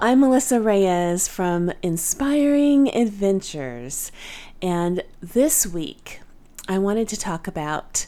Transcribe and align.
I'm 0.00 0.20
Melissa 0.20 0.60
Reyes 0.60 1.26
from 1.26 1.72
Inspiring 1.82 2.94
Adventures, 2.94 4.12
and 4.60 5.02
this 5.20 5.66
week 5.66 6.20
I 6.68 6.78
wanted 6.78 7.08
to 7.08 7.16
talk 7.16 7.46
about 7.46 8.06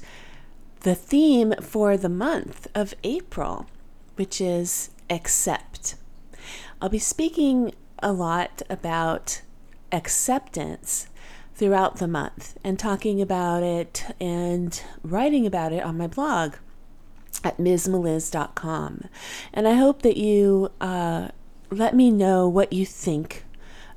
the 0.81 0.95
theme 0.95 1.55
for 1.63 1.97
the 1.97 2.11
month 2.11 2.67
of 2.75 2.93
April, 3.05 3.67
which 4.17 4.39
is 4.39 4.91
accept. 5.09 5.95
I'll 6.83 6.91
be 6.91 6.99
speaking 6.99 7.73
a 8.03 8.13
lot 8.13 8.61
about 8.69 9.41
acceptance 9.91 11.07
throughout 11.55 11.97
the 11.97 12.09
month 12.09 12.59
and 12.63 12.79
talking 12.79 13.23
about 13.23 13.63
it 13.63 14.05
and 14.21 14.83
writing 15.03 15.47
about 15.47 15.73
it 15.73 15.83
on 15.83 15.97
my 15.97 16.07
blog 16.07 16.57
at 17.43 17.57
msmeliz.com. 17.57 19.05
And 19.55 19.67
I 19.67 19.75
hope 19.75 20.03
that 20.03 20.17
you 20.17 20.71
uh, 20.81 21.29
let 21.71 21.95
me 21.95 22.11
know 22.11 22.49
what 22.49 22.73
you 22.73 22.87
think 22.87 23.45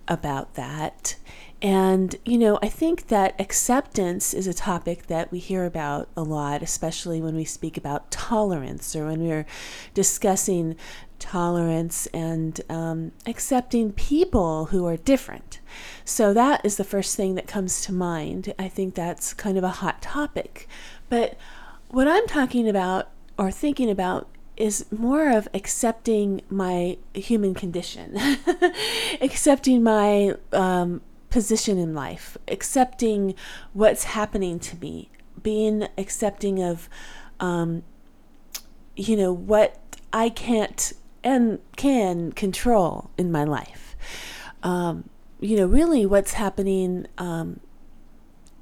about 0.08 0.56
that. 0.56 1.16
And, 1.62 2.16
you 2.26 2.40
know, 2.40 2.58
I 2.64 2.70
think 2.70 3.08
that 3.08 3.40
acceptance 3.40 4.34
is 4.34 4.48
a 4.48 4.54
topic 4.54 5.06
that 5.08 5.32
we 5.32 5.38
hear 5.38 5.66
about 5.66 6.10
a 6.18 6.24
lot, 6.24 6.64
especially 6.64 7.22
when 7.22 7.36
we 7.36 7.46
speak 7.46 7.78
about 7.78 8.10
tolerance 8.10 8.96
or 8.96 9.06
when 9.06 9.22
we're 9.22 9.46
discussing 9.94 10.76
tolerance 11.20 12.08
and 12.08 12.62
um, 12.68 13.12
accepting 13.28 13.92
people 13.92 14.66
who 14.66 14.88
are 14.88 14.98
different. 14.98 15.60
So 16.04 16.34
that 16.34 16.66
is 16.66 16.78
the 16.78 16.84
first 16.84 17.16
thing 17.16 17.36
that 17.36 17.46
comes 17.46 17.82
to 17.82 17.94
mind. 17.94 18.54
I 18.58 18.68
think 18.68 18.96
that's 18.96 19.36
kind 19.36 19.56
of 19.56 19.64
a 19.64 19.70
hot 19.70 20.02
topic. 20.02 20.68
But 21.10 21.38
what 21.90 22.08
I'm 22.08 22.26
talking 22.26 22.68
about 22.68 23.10
or 23.38 23.52
thinking 23.52 23.90
about 23.92 24.28
is 24.62 24.86
more 24.92 25.30
of 25.30 25.48
accepting 25.56 26.42
my 26.48 26.96
human 27.16 27.56
condition, 27.56 28.16
accepting 29.22 29.82
my 29.82 30.36
um, 30.54 31.02
position 31.32 31.80
in 31.80 31.96
life, 31.96 32.38
accepting 32.48 33.34
what's 33.74 34.04
happening 34.04 34.60
to 34.60 34.76
me, 34.78 35.10
being 35.42 35.88
accepting 35.98 36.62
of, 36.62 36.88
um, 37.40 37.82
you 38.96 39.18
know, 39.18 39.34
what 39.34 39.80
I 40.14 40.30
can't 40.30 40.94
and 41.24 41.58
can 41.76 42.32
control 42.32 43.10
in 43.18 43.32
my 43.32 43.44
life. 43.44 43.96
Um, 44.62 45.10
you 45.40 45.58
know, 45.58 45.66
really 45.66 46.06
what's 46.06 46.34
happening 46.34 47.08
um, 47.18 47.62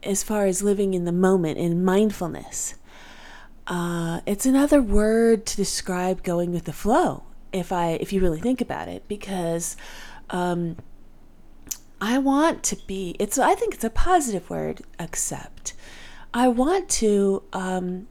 as 0.02 0.24
far 0.24 0.46
as 0.46 0.64
living 0.64 0.94
in 0.94 1.04
the 1.04 1.12
moment 1.12 1.58
in 1.58 1.84
mindfulness. 1.84 2.76
Uh, 3.70 4.22
it's 4.26 4.48
another 4.48 4.82
word 4.82 5.46
to 5.46 5.56
describe 5.56 6.24
going 6.24 6.52
with 6.52 6.66
the 6.66 6.74
flow. 6.74 7.24
If 7.54 7.72
I, 7.72 7.92
if 7.92 8.12
you 8.12 8.20
really 8.20 8.40
think 8.40 8.62
about 8.62 8.88
it, 8.88 9.08
because 9.08 9.78
um, 10.32 10.78
I 12.02 12.18
want 12.18 12.64
to 12.64 12.76
be. 12.88 13.16
It's. 13.20 13.38
I 13.38 13.56
think 13.56 13.76
it's 13.76 13.84
a 13.84 13.90
positive 13.90 14.50
word. 14.50 14.82
Accept. 14.98 15.74
I 16.34 16.48
want 16.48 16.90
to. 16.90 17.44
Um, 17.54 18.08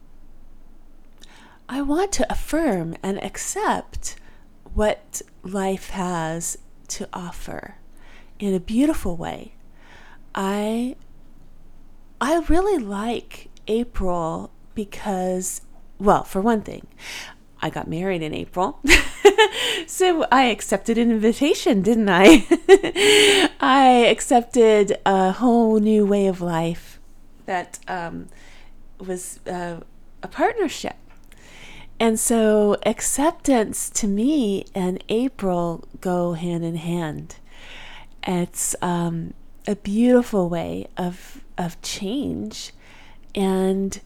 I 1.67 1.81
want 1.81 2.11
to 2.13 2.31
affirm 2.31 2.95
and 3.03 3.23
accept 3.23 4.15
what 4.73 5.21
life 5.43 5.91
has 5.91 6.57
to 6.87 7.07
offer 7.13 7.75
in 8.39 8.53
a 8.53 8.59
beautiful 8.59 9.15
way. 9.15 9.53
I 10.33 10.95
I 12.21 12.39
really 12.47 12.83
like 12.83 13.49
April 13.67 14.51
because 14.79 15.59
well, 15.99 16.23
for 16.23 16.39
one 16.39 16.61
thing, 16.61 16.87
I 17.61 17.69
got 17.69 17.89
married 17.89 18.21
in 18.21 18.33
April. 18.33 18.79
so 19.87 20.25
I 20.31 20.45
accepted 20.45 20.97
an 20.97 21.11
invitation, 21.11 21.81
didn't 21.81 22.07
I? 22.07 22.47
I 23.59 24.05
accepted 24.09 24.97
a 25.05 25.33
whole 25.33 25.79
new 25.81 26.05
way 26.05 26.27
of 26.27 26.39
life 26.39 27.01
that 27.45 27.79
um, 27.89 28.29
was 28.99 29.41
uh, 29.45 29.81
a 30.23 30.27
partnership 30.29 30.95
and 31.99 32.17
so 32.17 32.77
acceptance 32.85 33.89
to 33.89 34.07
me 34.07 34.63
and 34.73 35.03
April 35.09 35.83
go 35.99 36.31
hand 36.33 36.63
in 36.63 36.75
hand. 36.75 37.35
It's 38.25 38.73
um, 38.81 39.33
a 39.67 39.75
beautiful 39.75 40.47
way 40.47 40.87
of 40.95 41.43
of 41.57 41.81
change, 41.81 42.71
and 43.35 43.99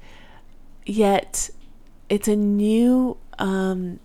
yet 0.85 1.49
it's 2.09 2.27
a 2.27 2.35
new 2.35 3.17
um, 3.39 3.99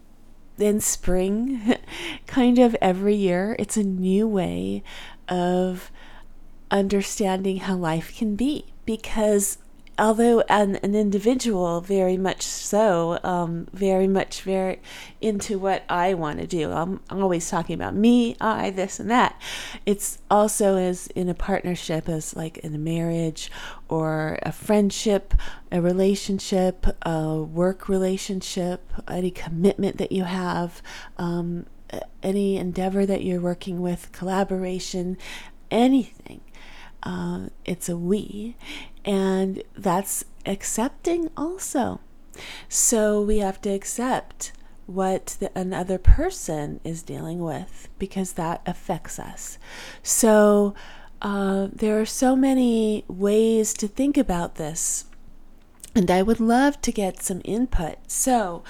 in 0.58 0.80
spring, 0.80 1.74
kind 2.26 2.58
of 2.58 2.76
every 2.80 3.14
year. 3.14 3.56
It's 3.58 3.76
a 3.76 3.82
new 3.82 4.26
way 4.26 4.82
of 5.28 5.90
understanding 6.70 7.58
how 7.58 7.76
life 7.76 8.16
can 8.16 8.36
be 8.36 8.66
because 8.84 9.58
although 9.98 10.40
an, 10.48 10.76
an 10.76 10.94
individual 10.94 11.80
very 11.80 12.16
much 12.16 12.42
so 12.42 13.18
um, 13.24 13.66
very 13.72 14.06
much 14.06 14.42
very 14.42 14.80
into 15.20 15.58
what 15.58 15.82
i 15.88 16.14
want 16.14 16.38
to 16.38 16.46
do. 16.46 16.70
I'm, 16.70 17.00
always 17.10 17.48
talking 17.50 17.74
about 17.74 17.94
me 17.94 18.36
i 18.40 18.70
this 18.70 19.00
and 19.00 19.10
that. 19.10 19.40
It's 19.84 20.18
also 20.30 20.76
as 20.76 21.08
in 21.08 21.28
a 21.28 21.34
partnership 21.34 22.08
as 22.08 22.36
like 22.36 22.58
in 22.58 22.74
a 22.74 22.78
marriage 22.78 23.50
or 23.88 24.38
a 24.42 24.52
friendship 24.52 25.34
a 25.72 25.80
relationship 25.80 26.86
a 27.02 27.42
work 27.42 27.88
relationship 27.88 28.92
any 29.08 29.30
commitment 29.30 29.98
that 29.98 30.12
you 30.12 30.24
have 30.24 30.82
um, 31.16 31.66
any 32.22 32.56
endeavor 32.56 33.06
that 33.06 33.24
you're 33.24 33.40
working 33.40 33.80
with 33.80 34.12
collaboration 34.12 35.16
anything 35.70 36.40
uh, 37.02 37.48
it's 37.64 37.88
a 37.88 37.96
we 37.96 38.56
and 39.04 39.62
that's 39.76 40.24
accepting 40.46 41.30
also. 41.36 42.00
So 42.68 43.20
we 43.20 43.38
have 43.38 43.60
to 43.62 43.70
accept 43.70 44.52
what 44.86 45.36
the, 45.40 45.50
another 45.58 45.98
person 45.98 46.80
is 46.84 47.02
dealing 47.02 47.40
with 47.40 47.88
because 47.98 48.32
that 48.32 48.62
affects 48.66 49.18
us. 49.18 49.58
So 50.02 50.74
uh, 51.20 51.68
there 51.72 52.00
are 52.00 52.06
so 52.06 52.36
many 52.36 53.04
ways 53.08 53.74
to 53.74 53.88
think 53.88 54.16
about 54.16 54.54
this. 54.54 55.04
And 55.94 56.10
I 56.10 56.22
would 56.22 56.38
love 56.38 56.80
to 56.82 56.92
get 56.92 57.22
some 57.22 57.40
input. 57.44 57.96
So, 58.06 58.62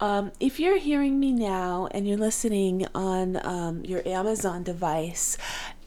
um, 0.00 0.32
if 0.38 0.60
you're 0.60 0.76
hearing 0.76 1.18
me 1.18 1.32
now 1.32 1.88
and 1.92 2.06
you're 2.06 2.18
listening 2.18 2.86
on 2.94 3.40
um, 3.46 3.84
your 3.84 4.06
Amazon 4.06 4.64
device 4.64 5.38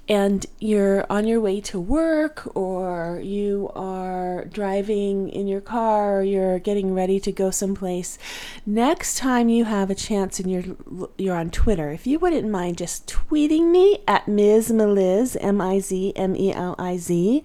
and 0.10 0.46
you're 0.60 1.06
on 1.10 1.28
your 1.28 1.42
way 1.42 1.60
to 1.60 1.80
work 1.80 2.50
or 2.56 3.20
you 3.24 3.70
are 3.76 4.46
driving 4.46 5.30
in 5.30 5.48
your 5.48 5.62
car 5.62 6.20
or 6.20 6.24
you're 6.24 6.60
getting 6.60 6.94
ready 6.94 7.20
to 7.20 7.32
go 7.32 7.52
someplace 7.52 8.18
next 8.66 9.18
time 9.18 9.50
you 9.50 9.66
have 9.66 9.90
a 9.90 9.96
chance 9.96 10.40
and 10.40 10.52
you're 10.52 10.76
you're 11.18 11.36
on 11.36 11.50
Twitter 11.50 11.92
if 11.92 12.08
you 12.08 12.20
wouldn't 12.20 12.50
mind 12.50 12.78
just 12.78 13.08
tweeting 13.08 13.72
me 13.72 14.00
at 14.08 14.28
Ms. 14.28 14.72
Meliz 14.72 15.36
M-I-Z-M-E-L-I-Z 15.42 17.44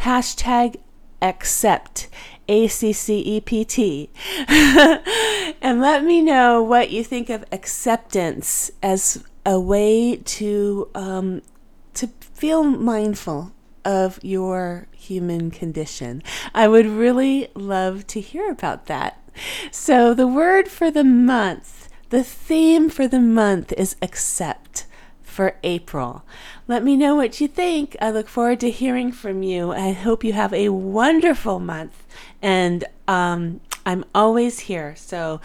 hashtag 0.00 0.76
accept 1.22 2.08
a 2.48 2.68
C 2.68 2.92
C 2.92 3.18
E 3.18 3.40
P 3.40 3.64
T. 3.64 4.10
and 4.48 5.80
let 5.80 6.04
me 6.04 6.22
know 6.22 6.62
what 6.62 6.90
you 6.90 7.02
think 7.02 7.30
of 7.30 7.44
acceptance 7.52 8.70
as 8.82 9.24
a 9.44 9.58
way 9.58 10.16
to 10.16 10.88
um, 10.94 11.42
to 11.96 12.08
feel 12.20 12.64
mindful 12.64 13.52
of 13.84 14.18
your 14.22 14.88
human 14.92 15.50
condition. 15.50 16.22
I 16.54 16.68
would 16.68 16.86
really 16.86 17.48
love 17.54 18.06
to 18.08 18.20
hear 18.20 18.50
about 18.50 18.86
that. 18.86 19.22
So, 19.70 20.14
the 20.14 20.26
word 20.26 20.68
for 20.68 20.90
the 20.90 21.04
month, 21.04 21.88
the 22.10 22.24
theme 22.24 22.88
for 22.88 23.06
the 23.06 23.20
month 23.20 23.72
is 23.72 23.96
accept 24.00 24.86
for 25.22 25.56
April. 25.62 26.24
Let 26.66 26.82
me 26.82 26.96
know 26.96 27.14
what 27.14 27.40
you 27.40 27.46
think. 27.46 27.94
I 28.00 28.10
look 28.10 28.26
forward 28.26 28.60
to 28.60 28.70
hearing 28.70 29.12
from 29.12 29.42
you. 29.42 29.70
I 29.70 29.92
hope 29.92 30.24
you 30.24 30.32
have 30.32 30.54
a 30.54 30.70
wonderful 30.70 31.60
month. 31.60 32.06
And 32.40 32.84
um, 33.06 33.60
I'm 33.84 34.04
always 34.14 34.60
here. 34.60 34.96
So 34.96 35.40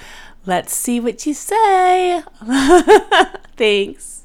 let's 0.45 0.73
see 0.73 0.99
what 1.01 1.25
you 1.25 1.33
say. 1.33 2.23
Thanks. 3.57 4.20